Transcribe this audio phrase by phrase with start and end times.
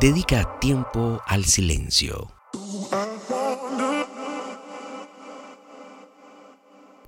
[0.00, 2.30] Dedica tiempo al silencio.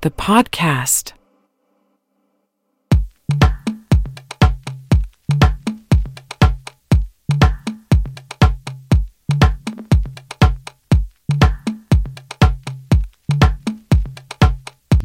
[0.00, 1.19] The podcast.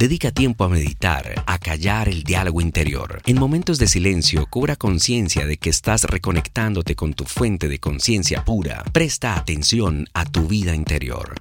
[0.06, 3.23] Dedica tiempo a meditar, a callar el diálogo interior.
[3.25, 8.46] En momentos de silencio, cobra conciencia de que estás reconectándote con tu fuente de conciencia
[8.46, 8.84] pura.
[8.94, 11.34] Presta atención a tu vida interior.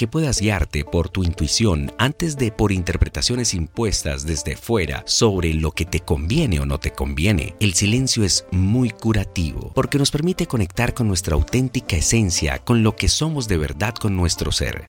[0.00, 5.72] Que puedas guiarte por tu intuición antes de por interpretaciones impuestas desde fuera sobre lo
[5.72, 7.54] que te conviene o no te conviene.
[7.60, 12.96] El silencio es muy curativo porque nos permite conectar con nuestra auténtica esencia, con lo
[12.96, 14.86] que somos de verdad con nuestro ser.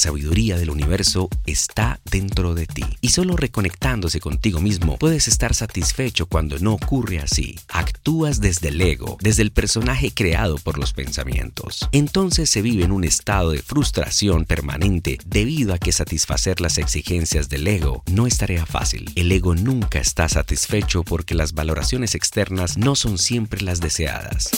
[0.00, 6.26] Sabiduría del universo está dentro de ti y solo reconectándose contigo mismo puedes estar satisfecho
[6.26, 7.56] cuando no ocurre así.
[7.68, 11.88] Actúas desde el ego, desde el personaje creado por los pensamientos.
[11.92, 17.48] Entonces se vive en un estado de frustración permanente debido a que satisfacer las exigencias
[17.48, 19.12] del ego no es tarea fácil.
[19.14, 24.50] El ego nunca está satisfecho porque las valoraciones externas no son siempre las deseadas.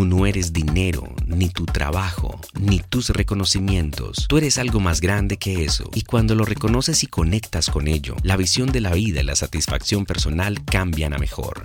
[0.00, 4.24] Tú no eres dinero, ni tu trabajo, ni tus reconocimientos.
[4.30, 5.90] Tú eres algo más grande que eso.
[5.92, 9.36] Y cuando lo reconoces y conectas con ello, la visión de la vida y la
[9.36, 11.64] satisfacción personal cambian a mejor.